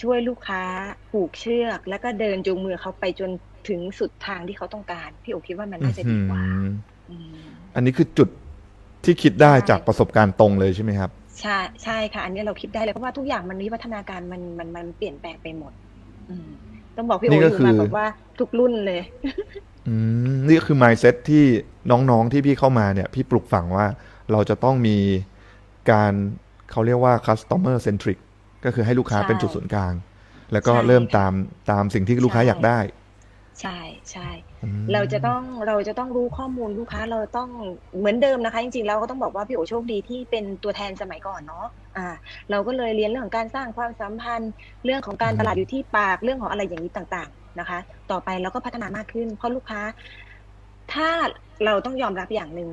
[0.01, 0.63] ช่วยลูกค้า
[1.09, 3.31] ผูกเชือก แล้วก็เดินจูงมือเขาไปจน
[3.69, 6.71] ถึงสุดทางที่เขาต้องการ พี่โอคิดว่ามันน่าจะดีกว่าอืม
[7.09, 7.39] อืม
[7.75, 8.29] อันนี้คือจุด
[9.03, 15.73] ที่คิดได้ใช่จากประสบการณ์ตรงเลยใช่ไหมครับใช่ใช่ค่ะ อันนี้เราคิดได้เลยเพราะว่าทุกอย่างมันวิวัฒนาการมันมันมันเปลี่ยนแปลงไปหมด
[16.29, 16.47] อืม
[16.97, 18.07] ต้องบอกพี่โอนี่ก็อยู่คือมาแบบว่า
[18.39, 19.01] ทุกรุ่นเลย
[19.87, 19.95] ออื
[20.31, 21.43] มนี่ก็คือ mindset ที่
[21.91, 23.85] น้องๆที่พี่เข้ามาเนี่ย พี่ปลุกฝังว่า
[24.31, 24.97] เราจะต้องมี
[25.91, 26.13] การ
[26.71, 28.17] เขาเรียกว่า customer centric
[28.65, 29.93] ก็คือให้ลูกค้าใช่เป็นจุดศูนย์กลาง
[30.53, 31.33] แล้วก็ใช่เริ่มค่ะตาม
[31.71, 32.79] ตามสิ่งที่ลูกค้าใช่อยากได้
[33.61, 33.79] ใช่
[34.11, 34.29] ใช่
[34.63, 37.49] อืมเราจะต้องเราจะต้องรู้ข้อมูลลูกค้าเราต้อง
[37.97, 41.65] เหมือนเดิมนะคะ จริงๆเราก็ต้องบอกว่าพี่โอโชคดีที่เป็นตัวแทนสมัยก่อนเนาะ
[41.97, 42.07] อ่า
[42.51, 44.51] เราก็เลยเรียนเรื่องของการสร้างความสัมพันธ์
[44.85, 47.79] เรื่องของการตลาดอยู่ที่ปากเรื่องของอะไรอย่างนี้ต่างๆนะคะ
[48.11, 49.81] ต่อไปเราก็พัฒนามากขึ้น เพราะลูกค้า
[50.93, 51.09] ถ้า
[51.65, 52.69] เราต้องยอมรับอย่างหนึ่ง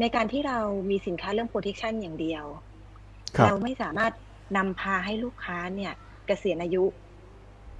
[0.00, 0.58] ในการที่เรา
[0.90, 2.67] มีสินค้าเรื่อง protection อย่างเดียวครับ
[3.44, 4.12] เราไม่สามารถ
[4.56, 5.92] นำพาให้ลูกค้าเนี่ย
[6.26, 6.84] เกษียณอายุ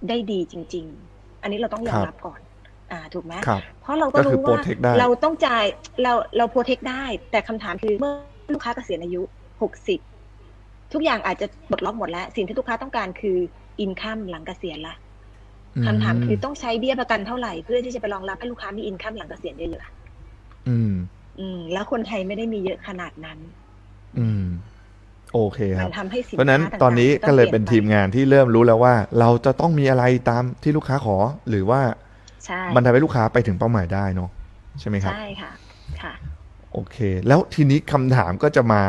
[0.08, 2.40] ได้ดีจริง ๆ อันนี้เราต้องยอมรับก่อน
[2.90, 5.64] อ่า ถูกไหมครับเพราะเราก็ก็คือรู้ว่า protect ได้เราต้องจ่าย
[6.02, 8.12] เราเราโปรเทคได้ แต่คำถามคือเมื่อ
[8.54, 9.22] ลูกค้าเกษียณอายุ
[9.62, 10.00] หกสิบ
[10.92, 13.38] ทุกอย่างอาจจะปลดล็อกหมดแล้ว สิ่งที่ลูกค้าต้องการคือ
[13.80, 14.94] อินคัมหลังเกษียณละ
[15.86, 19.84] คำถามคือต้องใช้เบี้ยประกันเท่าไหร่ เพื่อที่จะไปรองรับให้ลูกค้ามีอินคัมหลังเกษียณเยอะ
[20.68, 23.38] อืมๆอืม แล้วคนไทยไม่ได้มีเยอะขนาดนั้น
[24.18, 24.42] อืม
[25.32, 31.16] โอเคคมัรับนทำให้สินเพราะฉะนั้นค้าางๆตอนนี้จะก็เลยปเป็นไทีมงานที่เริ่มรู้แล้วว่า เราจะต้องมีอะไรตามที่ลูกค้าขอ
[31.48, 31.80] หรือว่า
[32.44, 34.30] ใช่มันทำให้ลูกค้าไปถึงเป้าหมายได้เนาะ
[34.80, 35.52] ใช่ไหมครับใช่ค่ะ
[36.00, 36.14] ค่ะ
[36.72, 38.82] โอเค แล้วทีนี้คำถามก็จะมา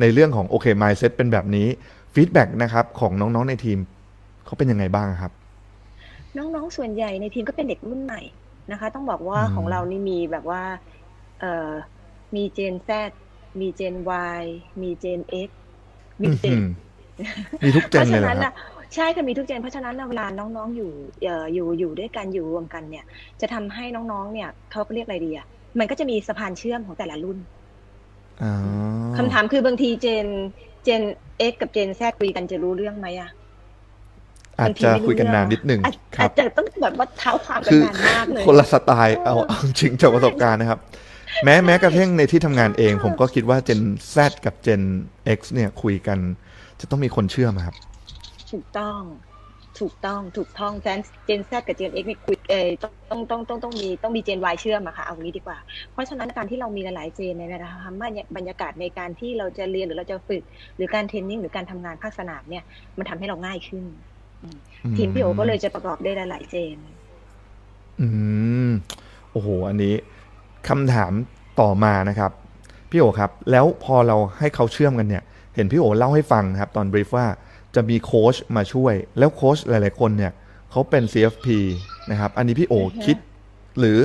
[0.00, 1.66] ในเรื่องของโอเค mindset เป็นแบบนี้
[2.14, 3.78] ฟีดแบ็กนะครับของน้องๆในทีม
[4.44, 5.32] เขาเป็นยังไงบ้างครับ
[6.36, 8.18] น้องๆส่วนใหญ่ในทีมก็เป็นเด็กรุ่นใหม่
[8.70, 10.62] นะคะ ต้องบอกว่าอืมของเรานี่มีแบบว่า
[11.36, 11.46] เอ่อ
[12.36, 12.90] มีเจน Z
[13.60, 13.94] มีเจน
[14.40, 14.44] Y
[14.82, 15.50] มีเจน X
[16.22, 16.66] มีเจนอืม
[17.64, 18.52] มีทุกเจเพนราะเลฉะยเหรอนั้นครับน่ะ
[18.94, 20.90] ใช่ค่ะมีทุกเจนเพราะฉะนั้นน่ะเวลาน้องๆอยู่
[21.22, 23.04] เอ่ออยู่อยู่ด้วยกันอยู่รวมกันเนี่ย
[23.40, 25.46] จะทำให้น้องๆเนี่ยเขาเรียกอะไรดีอะ
[25.78, 27.38] มันก็จะมีสะพานเชื่อมของแต่ละรุ่น
[28.42, 28.52] อ๋อ
[29.16, 30.26] คำถามคือบางทีเจน
[30.84, 31.02] เจน
[31.50, 33.30] X กับเจน Z คุยกันจะรู้เรื่องไหมอะ
[34.58, 40.80] อาจจะคุยกันนานนิดหนึ่งอาจครัอาบจจะต้องแบบว่าเท้าความกันคือนานมากเลยคนละสไตล์เอาเอาจริงจากประสบการณ์นะครับ
[41.44, 43.82] แม้แม้กระทั่งในที่ทำงานเอง ผมก็คิดว่า Gen
[44.14, 44.82] Z กับ Gen
[45.38, 46.18] X เนี่ยคุยกัน
[46.80, 47.76] จะต้องมีคนเชื่อมอะครับ
[48.52, 49.00] ถูกต้อง
[49.80, 52.66] ถูกต้องถูกต้องเจนเจน Z กับเจน X นี่คุยเออ
[53.10, 55.58] ต้องต้องต้องต้องมีต้องมีเจน Y เชื่อมอะค่ะเอางี้ดีกว่า
[55.92, 60.42] เพราะฉะนั้นการที่เรามีหลายๆเจนเนี่ยนะคะทำให้บรรยากาศในการที่เราจะเรียนหรือเราจะฝึก
[60.76, 62.64] หรือการเทรนนิ่งหรือการทำงานภาคสนามเนี่ย
[62.98, 63.84] มันทำให้เราง่ายขึ้น
[64.96, 66.76] ทีมพี่โอก็เลยจะประกอบด้วยหลายๆเจน
[68.00, 68.06] อื
[68.68, 68.70] ม
[69.30, 69.94] โอ้โห อันนี้
[70.68, 71.12] คำถาม
[71.60, 72.30] ต่อมานะครับ
[72.90, 75.22] พี่โอครับแล้วพอเราให้เขาเชื่อมกันเนี่ย
[75.54, 77.26] เห็นพี่โอเล่าให้ฟังครับตอนบรีฟว่า
[77.74, 80.32] จะมีโค้ชมาช่วย แล้วโค้ชหลาย ๆ คนเนี่ย
[80.70, 81.46] เขาเป็น CFP
[82.10, 83.16] นะครับอันนี้พี่โออือฮึคิด
[83.78, 83.98] หรือ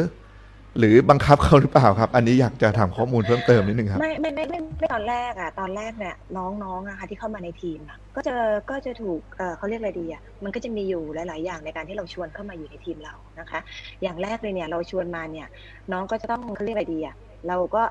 [0.79, 8.33] หรือบังคับเขาหรือเปล่าครับ อันนี้อยากจะถามข้อมูลเพิ่มเติมนิดนึงครับ ไม่ไม่ไม่ไม่ไม่ตอนแรกอะตอนแรกเนี่ยน้องๆนะคะที่เข้ามาในทีมอะก็จะ
[8.69, 13.59] ก็จะถูกเอ่อเขาเรียกอะไรดีอะมันก็จะมีอยู่หลาย ๆ อย่างในการที่เราชวนเข้ามาอยู่ในทีมเรานะคะ
[14.01, 15.47] อย่างแรกเลยเนี่ยเราชวนมาเนี่ย
[15.91, 17.15] น้องก็จะต้องเขาเรียกอะไรดีอะ
[17.47, 17.83] เราก็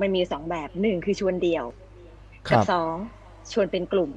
[0.00, 1.64] มันมีสองแบบหนึ่งคือชวนเดี่ยว
[2.48, 2.94] คกัรับสอง
[3.52, 4.10] ชวนเป็นกลุ่ม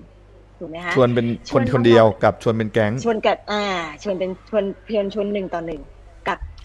[0.59, 3.63] ถูกไหมคะ ชวนเป็นชควนนน้อง คนเดียวกับชวนเป็นแก๊ง ชวนกับอ่า
[4.03, 5.98] ชวนเป็นชวนเพียงชวนหนึ่งต่อหนึ่งกับ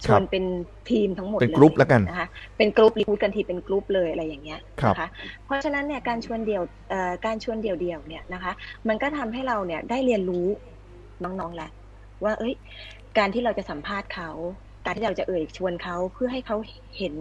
[0.06, 0.44] ชวนเป็น
[0.90, 5.08] ทีมทั้งหมดเป็นเลยกรุ๊ปแล้วกันนะคะเป็น group recruit กันทีเป็นกรุ๊ปเลยอะไรอย่างเงี้ยครับนะคะ
[5.44, 8.52] เพราะฉะนั้นเนี่ยการชวนเดี่ยวเอ่อการชวนเดี่ยวเดี่ยวๆเนี่ยนะคะ
[8.88, 10.46] มันก็ทำให้เราเนี่ยได้เรียนรู้
[11.24, 11.70] น้องๆแหละ
[12.24, 12.54] ว่าเอ้ย
[13.18, 14.30] การที่เราจะสัมภาษณ์เขา
[14.84, 16.56] การที่เราจะเอ่ยชวนเขาเพื่อให้เขา
[16.98, 17.14] เห็น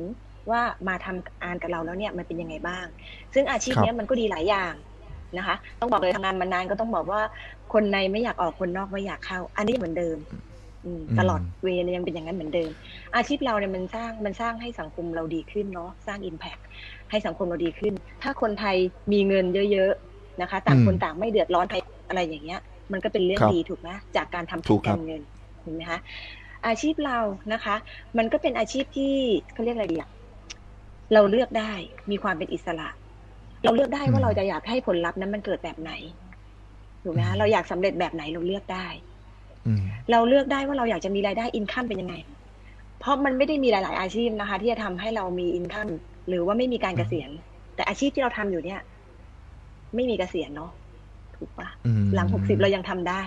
[0.52, 2.86] ว่ามาทำงานกับเราแล้วเนี่ยมันเป็นยังไงบ้าง
[3.34, 4.74] ซึ่งอาชีพเนี้ยมันก็ดีหลายอย่าง
[5.38, 7.22] นะคะ ต้องบอกเลยทำงานมานานก็ต้องบอกว่า
[7.74, 10.53] คนในไม่อยากออกคนนอกไม่อยากเข้า อันนี้เหมือนเดิมอืมอืม
[11.20, 12.72] ตลอดเวรยังเป็นอย่างนั้นเหมือนเดิม
[13.16, 16.62] อาชีพเราเนี่ยมันสร้างมันสร้างให้สังคมเราดีขึ้นเนาะสร้าง Impact
[17.12, 17.94] ให้สังคมเราดีขึ้น
[18.24, 18.76] ถ้าคนไทย
[19.12, 21.78] มีเงินเยอะๆนะคะ ต่างคนต่างไม่เดือดร้อนใคร
[22.10, 25.22] อะไรอย่างเงี้ย มันก็เป็นเรื่องครับดีถูกไหมจากการทำถูกครับการเงิน
[25.64, 26.00] เห็นไหมคะ
[26.68, 27.20] อาชีพเรา
[27.54, 27.76] นะคะ
[28.18, 29.14] มันก็เป็นอาชีพที่
[29.54, 30.10] เขาเรียกอะไรดีอะ
[31.14, 31.72] เราเลือกได้
[32.12, 32.90] มีความเป็นอิสระ
[33.64, 35.92] เราเลือกได้ว่าเราจะอยากให้ผลลัพธ์นั้นมันเกิดแบบไหน
[37.04, 39.13] ถูกไหมคะเราอยากสำเร็จแบบไหนเราเลือกได้อืม
[40.12, 42.16] เราเลือกได้ว่าเราอยากจะมีรายได้อินคัมเป็นยังไง
[43.00, 45.90] เพราะมันไม่ได้มีหลาย ๆ อาชีพนะคะ ที่จะทำให้เรามีอินคัม
[46.28, 47.30] หรือว่าไม่มีการเกษียณ
[47.76, 48.80] แต่อาชีพที่เราทำอยู่เนี่ย
[49.96, 50.72] ไม่มีเกษียณเนาะ
[51.36, 53.24] ถูกปะอืมหลังหกสิบเรายังทำได้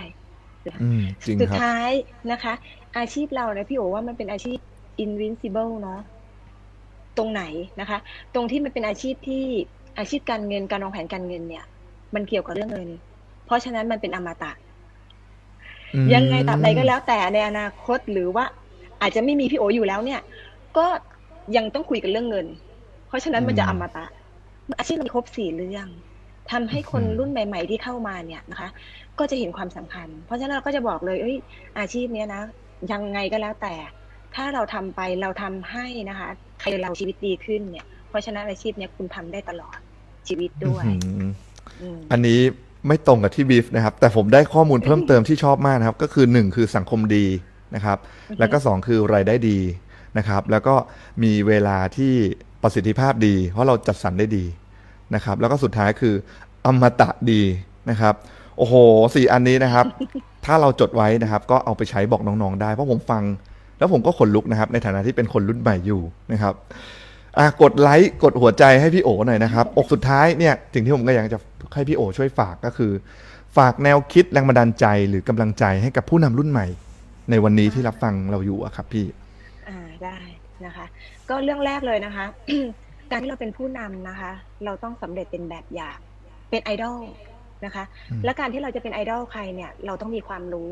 [0.82, 1.90] อืมจริงสุดครับท้าย
[2.32, 2.54] นะคะ
[2.98, 4.58] อาชีพเราเนี่ยพี่โอว่ามันเป็นอาชีพ
[5.04, 6.00] invincible เนาะ
[7.16, 7.42] ตรงไหน
[7.80, 7.98] นะคะ
[8.34, 9.44] ตรงที่มันเป็นอาชีพที่
[9.98, 11.64] อาชีพการเงินการวางแผนการเงินเนี่ย
[12.14, 12.90] มันเกี่ยวกับเรื่องเงิน
[13.46, 14.65] เพราะฉะนั้นมันเป็นอมตะอืม
[16.14, 18.44] ยังไงตราบใดก็แล้วแต่ในอนาคตหรือว่า
[19.00, 20.20] อาจจะไม่มีพี่โออยู่แล้วเนี่ย
[20.76, 20.86] ก็
[21.56, 22.46] ยังต้องคุยกันเรื่องเงิน
[23.08, 24.04] เพราะฉะนั้นมันจะอมตะ
[24.78, 25.88] อาชีพมันครบสี่เรื่อง
[26.52, 28.68] ทำให้คนรุ่นใหม่ ๆ ที่เข้ามาเนี่ยนะคะ
[29.18, 31.36] ก็จะเห็นความสำคัญ เพราะฉะนั้นเราก็จะบอกเลยเอ้ย
[31.78, 32.42] อาชีพเนี้ยนะ
[32.92, 33.74] ยังไงก็แล้วแต่
[34.34, 36.28] ถ้าเราทำไปเราทำให้นะคะ
[36.60, 39.78] ใครเราชีวิตดีขึ้นเนี่ย เพราะฉะนั้นอาชีพเนี้ยคุณทำได้ตลอด
[40.28, 41.30] ชีวิตด้วยอืม
[41.80, 42.40] อืมอันนี้
[42.86, 47.26] ไม่ตรงกับที่บีฟนะครับ แต่ผมได้ข้อมูลเพิ่มเติมที่ชอบมากนะครับ ก็คือหนึ่งคือสังคมดี
[47.74, 49.58] นะครับอือฮึแล้วก็สองคือรายได้ดี
[50.18, 50.74] นะครับ แล้วก็
[51.22, 52.14] มีเวลาที่
[52.62, 54.44] ประสิทธิภาพดี เพราะเราจัดสรรได้ดี
[55.14, 56.14] นะครับ แล้วก็สุดท้ายคือ
[56.66, 57.42] อมตะดี
[57.90, 58.14] นะครับ
[58.58, 58.74] โอ้โห
[59.14, 59.86] สี่อันนี้นะครับ
[60.46, 63.22] ถ้าเราจดไว้นะครับ ก็เอาไปใช้บอกน้องๆได้ เพราะผมฟัง
[63.78, 66.00] แล้วผมก็ขนลุกนะครับ ในฐานะที่เป็นคนรุ่นใหม่อยู่
[66.32, 66.54] นะครับ
[67.38, 71.38] อะกดไลค์กดหัวใจให้พี่โอหน่อยนะครับอกสุดท้ายเนี่ยสิ่งที่ผมก็อยากจะ
[71.74, 72.92] ให้พี่โอช่วยฝากก็คือ
[73.56, 76.66] ฝากแนวคิดแรงบันดาลใจหรือกำลังใจให้กับผู้นำรุ่นใหม่
[77.30, 79.06] ในวันนี้ที่รับฟังเราอยู่อะครับพี่
[79.68, 80.18] อ่าได้
[80.66, 80.86] นะคะ
[81.28, 82.26] ก็เรื่องแรกเลยนะคะ
[83.10, 84.32] การที่เราเป็นผู้นำนะคะ
[84.64, 85.98] เราต้องสำเร็จเป็นแบบอย่าง
[86.50, 86.98] เป็นไอดอล
[87.64, 90.70] นะคะอืมและการที่เราจะเป็นไอดอลใครเนี่ย เราต้องมีความรู้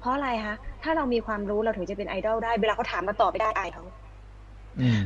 [0.00, 3.84] เพราะอะไรคะถ้าเรามีความรู้เราถึงจะเป็นไอดอลได้เวลาเขาถามมาตอบไม่ได้อายเขา
[4.80, 5.02] อืม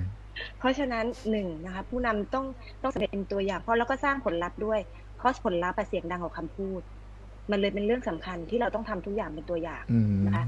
[0.58, 2.46] เพราะฉะนั้นหนึ่งนะคะผู้นำต้อง
[2.82, 4.80] ต้องสำเร็จเป็นตัวอย่างเพราะแล้วก็สร้างผลลัพธ์ด้วย
[5.16, 6.80] เพราะผลลัพธ์อะเสียงดังกว่าคำพูด
[7.50, 10.44] มันเลยเป็นเรื่องสำคัญที่เราต้องทำทุกอย่างเป็นตัวอย่างอืมนะคะ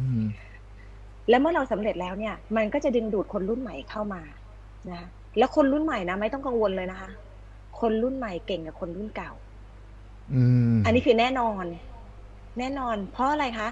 [1.29, 4.23] และเมื่อเราสำเร็จแล้วเนี่ย มันก็จะดึงดูดคนรุ่นใหม่เข้ามา
[4.89, 7.11] นะคะแล้วคนรุ่นใหม่นะไม่ต้องกังวลเลยนะคะ
[7.81, 9.33] คนรุ่นใหม่เก่งกับคนรุ่นเก่า
[10.33, 10.43] อื
[10.75, 11.65] มอันนี้คือแน่นอน
[12.59, 13.69] แน่นอน เพราะอะไรคะ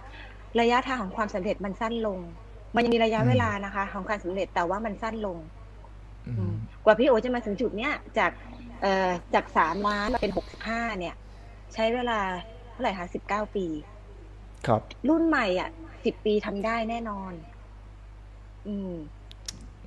[0.60, 2.18] ระยะทางของความสำเร็จมันสั้นลง
[2.74, 5.61] มันยังมีระยะเวลานะคะ ของการสำเร็จแต่ว่ามันสั้นลงอืม
[6.84, 8.32] กว่าพี่โอจะมาถึงจุดเนี้ยจาก
[8.82, 11.14] เอ่อจากสามล้านมาเป็นหกสิบห้าเนี่ย
[11.74, 12.20] ใช้เวลา
[12.70, 13.66] เท่าไหร่คะสิบเก้าปี
[14.66, 15.70] ครับ รุ่นใหม่อะ
[16.04, 17.32] สิบปีทำได้แน่นอน
[18.66, 18.92] อืม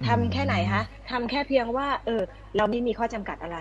[0.08, 2.22] ทำแค่ไหนคะทำแค่เพียงว่า เออ
[2.58, 3.60] เราไม่มีข้อจำกัดอะไร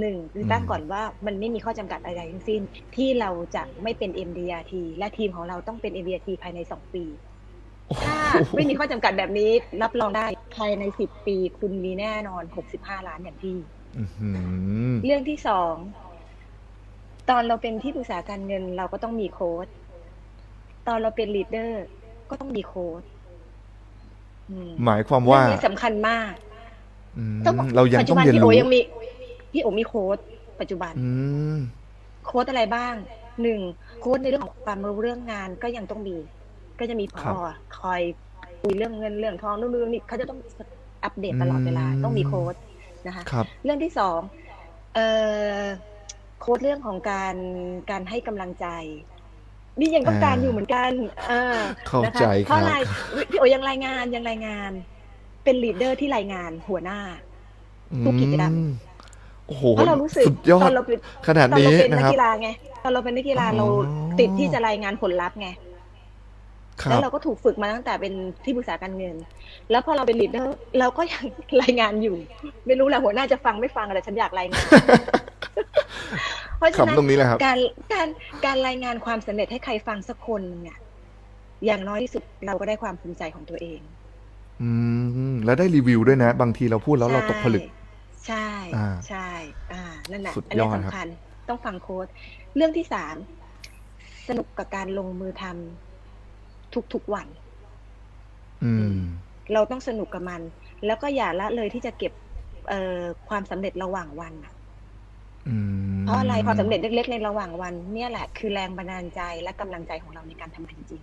[0.00, 2.60] หนึ่งคือตั้งก่อนว่ามันไม่มีข้อจำกัดอะไรทั้งสิ้น
[2.96, 7.04] ที่เราจะไม่เป็น MDRT และทีมของเราต้องเป็น MDRT ภายในสองปี
[8.04, 8.18] ถ้า
[8.54, 9.50] ไม่มีข้อจำกัดแบบนี้
[9.82, 13.58] รับรองได้ภายในสิบปีคุณมีแน่นอนหกสิบห้าล้านอย่างพี่
[13.98, 14.38] อื้อหือ
[15.04, 15.74] เรื่องที่สอง
[17.30, 19.66] ตอนเราเป็นที่ปรึกษาการเงินเราก็ต้องมีโค้ด
[20.86, 21.84] ตอนเราเป็นลีดเดอร์
[22.30, 23.02] ก็ต้องมีโค้ด
[24.50, 26.32] อืมหมายความเรื่ว่าองนี้สำคัญมาก
[27.18, 28.80] อืมต้องบอกเรายังปัจต้จุองบันเรียนพี่โอรู้ยังมี
[29.52, 30.18] พี่โอมีโค้ด
[30.60, 31.06] ปัจจุบันอื
[31.56, 31.58] ม
[32.24, 32.94] โค้ดอะไรบ้าง
[33.42, 33.60] หนึ่ง
[33.98, 36.16] โค้ดในเรื่องของความรู้เรื่องงานก็ยังต้องมี
[36.78, 37.36] ก็จะมีพครัอบ
[37.78, 38.02] คอย
[38.62, 40.38] คุยเรื่องเงินเรื่องทองเรื่องนู้นเรื่องนี้เขาจะต้อง
[41.04, 42.54] อัปเดตตลอดเวลาอืมต้องมีโค้ด
[43.06, 44.20] นะคะครับเรื่องที่สอง
[44.94, 45.08] เอ่
[45.60, 45.62] อ
[46.40, 47.36] โค้ดเรื่องของการ
[47.90, 48.66] การให้กำลังใจ
[49.80, 50.90] นี่ยังต้องการอ่าอยู่เหมือนกัน
[51.30, 51.42] อ่า
[51.86, 52.74] เข้านะคะใจเพราะครับอะไร
[53.30, 54.70] พี่โอยังรายงานยังรายงาน
[55.44, 57.00] เป็นลีดเดอร์ที่รายงานหัวหน้า
[58.04, 58.62] ทุกกิจกรรมอื
[59.46, 62.48] โอ้โหเพราะเรารู้สึกสุดยอตอดนเราเป็นขนาดตอนนี้เราเป็นนะนักครับกีฬาไง
[62.82, 63.66] ตอนเราเป็นนักกีฬาอ๋อเรา
[64.20, 65.71] ติดที่จะรายงานผลลัพธ์ไงครั
[66.88, 68.14] แล้วบเราก็ถูกฝึกมาตั้งแต่เป็น
[68.44, 69.16] ที่ปรึกษาการเงิน
[69.70, 71.24] แล้วพอเราเป็นลีดเดอร์เราก็ยัง
[71.62, 72.16] รายงานอยู่
[72.66, 74.66] ไม่รู้แหละหัวหน้าจะฟังไม่ฟังแต่ฉันอยากรายงาน
[76.58, 77.58] เพราะฉะนั้นคำตรงนี้แหละครับการ
[77.92, 78.08] การ
[78.46, 80.78] การรายงานความสำเร็จให้ใครฟังสักคนหนึ่งเนี่ย
[81.66, 83.80] อย่างน้อยที่สุดเราก็ได้ความภูมิใจของตัวเอง
[84.62, 84.70] อื
[85.32, 87.64] มแล้วได้รีวิวด้วยนะ บางทีเราพูดแล้วเราตกผลึก
[88.26, 89.28] ใช่อ่าใช่
[89.72, 91.08] อ่านั่นแหละสุดอันนี้ยอดครับสำคัญ
[91.48, 92.06] ต้องฟังโค้ด
[92.56, 93.16] เรื่องที่สาม
[94.28, 95.91] สนุกกับการลงมือทำ
[96.94, 97.26] ทุกๆวัน
[98.64, 98.98] อืม
[99.52, 100.40] เราต้องสนุกกับมัน
[100.86, 102.12] แล้วก็อย่าละเลยที่จะเก็บ
[102.68, 104.52] เอ่อความสำเร็จระหว่างวันน่ะ
[105.48, 105.56] อื
[105.98, 111.02] มเพราะอะไรความสำเร็จเล็ก ๆ ในระหว่างวัน เนี่ยแหละคือแรงบันดาลใจและกำลังใจของเราในการทำงานจริง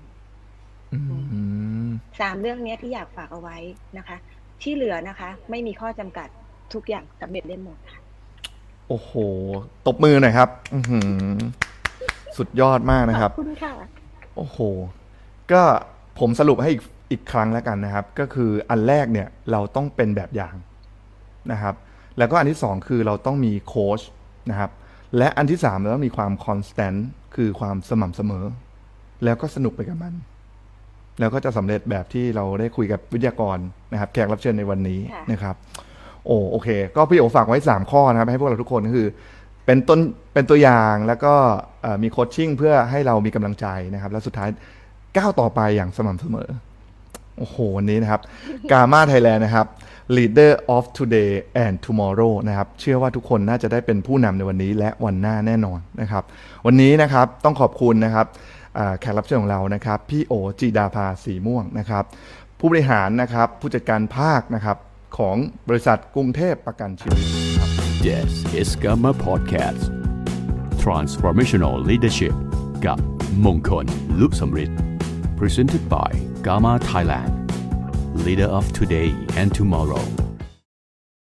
[0.94, 1.00] อื
[1.86, 3.58] มสามเรื่องเนี้ยที่อยากฝากเอาไว้
[3.98, 4.18] นะคะ
[4.62, 6.28] ที่เหลือนะคะ ไม่มีข้อจำกัด
[6.74, 8.00] ทุกอย่างสำเร็จได้หมดค่ะ
[8.88, 9.12] โอ้โห
[9.88, 11.38] ตบมือหน่อยครับอือหือ
[12.38, 13.74] สุดยอดมากนะครับ ขอบคุณค่ะ
[14.36, 14.58] โอ้โห
[15.52, 15.62] ก็
[16.20, 20.56] ผมสรุปให้อีกอีกครั้งแล้วกันนะครับ ก็คืออันแรกเนี่ยเราต้องเป็นแบบอย่าง
[21.52, 21.76] นะครับ
[22.18, 24.02] แล้วก็อันที่สองคือเราต้องมีโค้ช
[24.50, 24.72] นะครับ
[25.18, 28.46] และอันที่สามเราต้องมีความคอนสแตนต์คือความสม่ำเสมอ
[29.24, 30.14] แล้วก็สนุกไปกับมัน
[31.20, 33.58] แล้วก็จะสำเร็จแบบที่เราได้คุยกับวิทยากร
[33.92, 35.56] นะครับ แขกรับเชิญในวันนี้ค่ะนะครับ
[36.26, 39.08] โอ้โอเค ก็พี่โอฝากไว้ 3 ข้อนะครับ ให้พวกเราทุกคนก็คือ
[39.66, 40.00] เป็นต้น
[40.34, 41.34] เป็นตัวอย่างแล้วก็
[41.82, 44.50] เอ่อมีโคชชิ่งเพื่อให้เรามีกำลังใจนะครับ แล้วสุดท้าย
[45.18, 46.50] ก้าวต่อไปอย่างสม่ำเสมอ
[47.38, 48.22] โอ้โห วันนี้นะครับ
[48.72, 49.68] กา m าไทยแลนด์นะครับ
[50.16, 51.32] leader of today
[51.64, 56.24] and tomorrow นะครับ เชื่อว่าทุกคนน่าจะได้เป็นผู้นำในวันนี้และวันหน้าแน่นอนนะครับ
[56.66, 58.26] วันนี้นะครับต้องขอบคุณนะครับ
[59.00, 62.04] แขกรับเชิญของเรานะครับ พี่โอจิดาภาสีม่วงนะครับ
[62.60, 64.78] ผู้บริหารนะครับผู้จัดการภาคนะครับ
[65.18, 65.36] ของ
[65.68, 67.26] บริษัทกรุงเทพประกันชีวิต
[67.58, 67.70] ครับ
[68.06, 69.82] This is Gamma Podcast
[70.84, 72.36] Transformational Leadership
[72.86, 72.98] กับ
[73.46, 73.86] มงคล
[74.20, 74.89] ลุสมฤทธิ์
[75.40, 76.12] Presented by
[76.44, 77.50] Gamma Thailand.
[78.26, 80.04] Leader of today and tomorrow